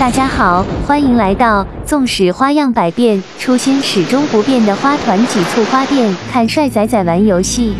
[0.00, 7.74] 大家好，欢迎来到纵使花样百变，初心始终不变的花团几簇花店，看帅仔仔玩游戏。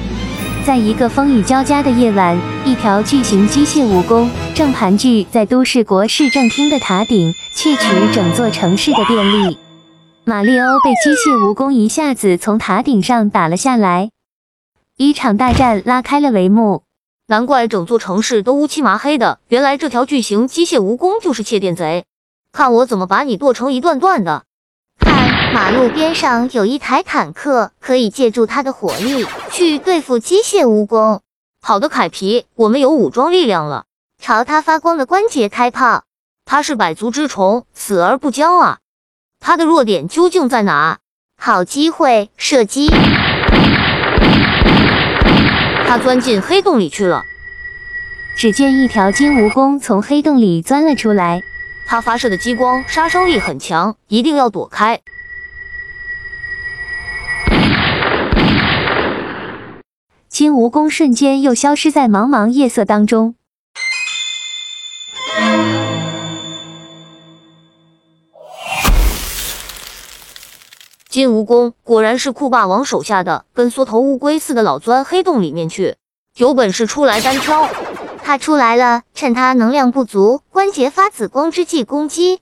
[0.63, 9.57] 在一个风雨交加的夜晚，一条巨型机械蜈蚣正盘踞在都市国市政厅的塔顶，窃取整座城市的电力。
[10.25, 14.11] 马里欧被机械蜈蚣一下子从塔顶上打了下来，
[14.99, 16.83] 一场大战拉开了帷幕。
[17.29, 22.05] 难怪整座城市都乌漆麻黑的，原来这条巨型机械蜈蚣就是窃电贼。
[22.53, 24.43] 看我怎么把你剁成一段段的！
[24.99, 31.21] 看，马路边上有一台坦克，可以借助它的火力去对付机械蜈蚣。
[31.63, 33.85] 好的，凯皮，我们有武装力量了。
[34.21, 36.03] 朝它发光的关节开炮！
[36.45, 38.79] 它是百足之虫，死而不僵啊！
[39.39, 40.99] 它的弱点究竟在哪？
[41.41, 42.91] 好机会，射击！
[45.87, 47.23] 他钻进黑洞里去了。
[48.37, 51.43] 只见一条金蜈蚣从黑洞里钻了出来，
[51.91, 55.01] 它发射的激光杀伤力很强，一定要躲开。
[60.29, 63.35] 金蜈蚣瞬间又消失在茫茫夜色当中。
[71.09, 75.97] 金蜈蚣果然是酷霸王手下的，跟缩头乌龟似的，老钻黑洞里面去。
[76.37, 77.69] 有本事出来单挑！
[78.31, 82.39] 他出来了，趁他能量不足，关节发紫光之际攻击。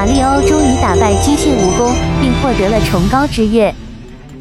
[0.00, 3.74] 马里奥终于打败机械蜈蚣，并获得了崇高之月。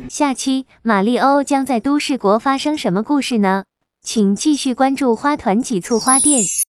[0.08, 3.66] 下期马里欧将在都市国发生什么故事呢？
[4.02, 6.46] 请继续关注花团几簇花店。